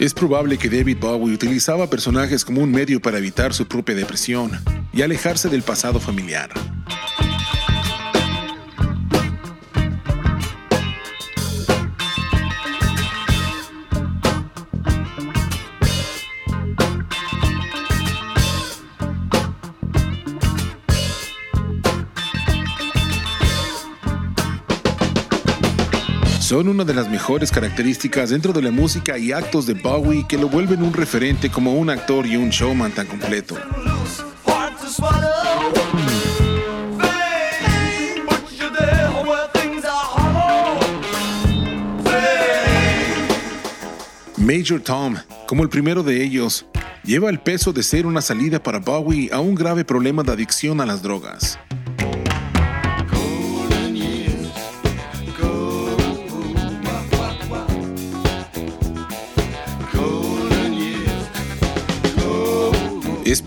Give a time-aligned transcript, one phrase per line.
[0.00, 4.52] Es probable que David Bowie utilizaba personajes como un medio para evitar su propia depresión
[4.92, 6.50] y alejarse del pasado familiar.
[26.48, 30.38] Son una de las mejores características dentro de la música y actos de Bowie que
[30.38, 33.54] lo vuelven un referente como un actor y un showman tan completo.
[44.38, 46.64] Major Tom, como el primero de ellos,
[47.04, 50.80] lleva el peso de ser una salida para Bowie a un grave problema de adicción
[50.80, 51.58] a las drogas.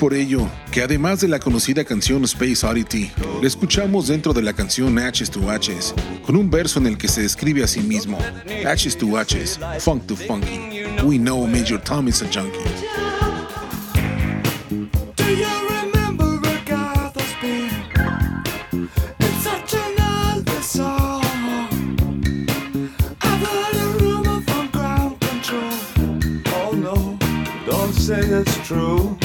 [0.02, 4.52] Por ello que además de la conocida canción Space Oddity, la escuchamos dentro de la
[4.52, 5.94] canción Hatches to Hatches,
[6.26, 8.18] con un verso en el que se describe a sí mismo,
[8.66, 12.58] Hatches to Hatches, Funk to Funky, we know Major Tom is a junkie.
[28.12, 29.21] say it's true.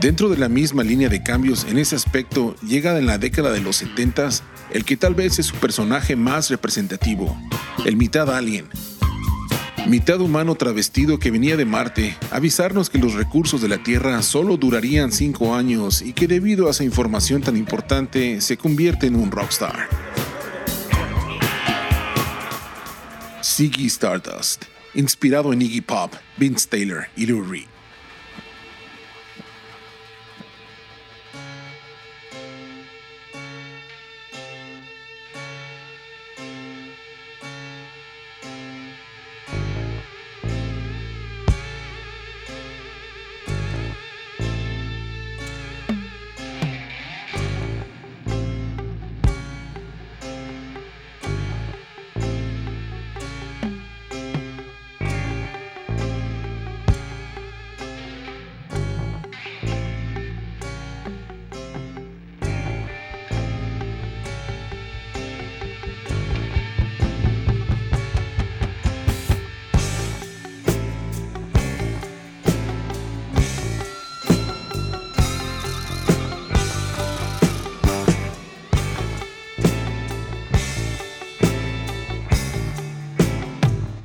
[0.00, 3.60] Dentro de la misma línea de cambios en ese aspecto, llega en la década de
[3.60, 4.28] los 70
[4.70, 7.36] el que tal vez es su personaje más representativo,
[7.86, 8.68] el mitad alien,
[9.86, 14.56] mitad humano travestido que venía de Marte, avisarnos que los recursos de la Tierra solo
[14.56, 19.30] durarían cinco años y que debido a esa información tan importante se convierte en un
[19.30, 19.88] rockstar.
[23.42, 27.73] Ziggy Stardust, inspirado en Iggy Pop, Vince Taylor y Lou Reed.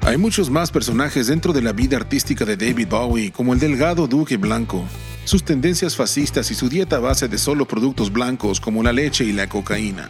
[0.09, 4.07] Hay muchos más personajes dentro de la vida artística de David Bowie, como el delgado
[4.07, 4.83] Duque Blanco,
[5.23, 9.23] sus tendencias fascistas y su dieta a base de solo productos blancos como la leche
[9.23, 10.09] y la cocaína.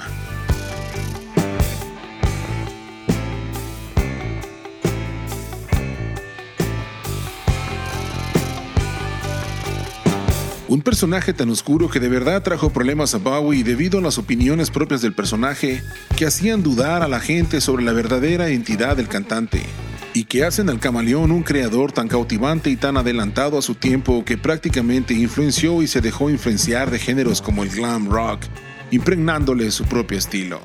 [10.69, 14.71] Un personaje tan oscuro que de verdad trajo problemas a Bowie debido a las opiniones
[14.71, 15.83] propias del personaje
[16.15, 19.65] que hacían dudar a la gente sobre la verdadera identidad del cantante
[20.13, 24.25] y que hacen al camaleón un creador tan cautivante y tan adelantado a su tiempo
[24.25, 28.41] que prácticamente influenció y se dejó influenciar de géneros como el glam rock,
[28.91, 30.61] impregnándole su propio estilo.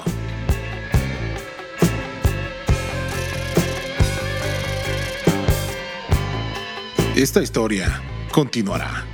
[7.14, 8.02] Esta historia
[8.32, 9.13] continuará.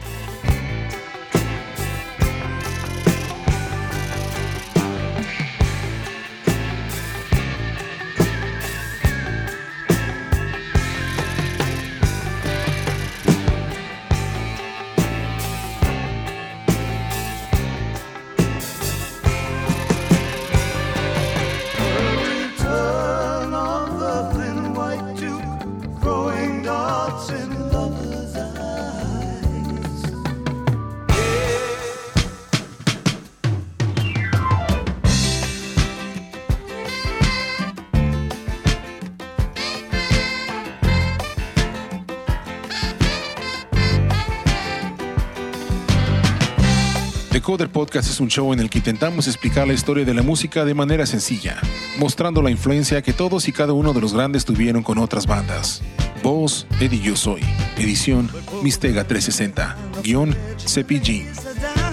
[47.33, 50.65] Decoder Podcast es un show en el que intentamos explicar la historia de la música
[50.65, 51.61] de manera sencilla,
[51.97, 55.81] mostrando la influencia que todos y cada uno de los grandes tuvieron con otras bandas.
[56.25, 57.43] Voz, Eddie Yo Soy.
[57.79, 58.29] Edición,
[58.65, 59.77] Mistega 360.
[60.03, 61.25] Guión, CPG.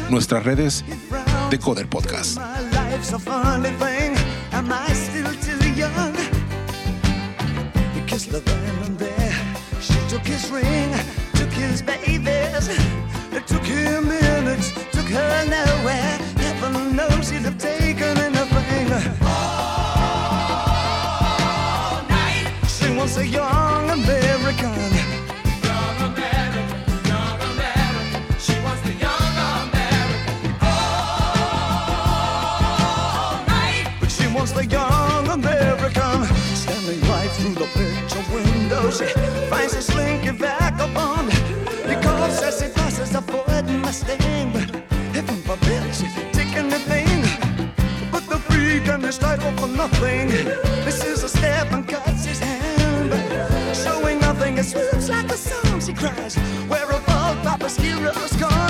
[0.09, 0.83] Nuestras redes,
[1.51, 2.39] Decoder Podcast.
[37.73, 39.05] The picture window, she
[39.49, 41.29] finds a slinky vagabond.
[41.87, 44.51] Because as he passes a Ford Mustang,
[45.13, 45.83] heaven forbid
[46.33, 47.21] taking the thing.
[48.11, 50.29] But the freak and his title for nothing.
[50.85, 53.75] This is a step and cuts his hand.
[53.75, 56.35] Showing nothing, it swoops like a song she cries.
[56.67, 58.66] Where all Papa's heroes gone?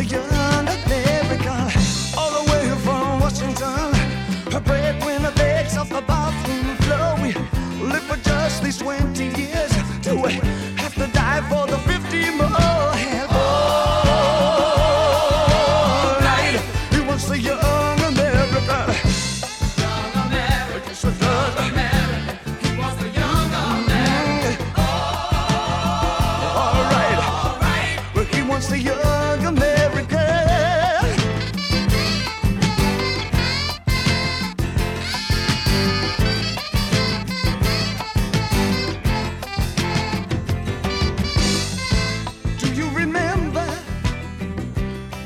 [0.00, 0.69] Hawaiian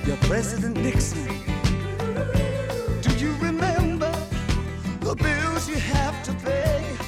[0.07, 1.25] your President Nixon?
[3.01, 4.13] Do you remember
[5.01, 7.04] the bills you have to pay?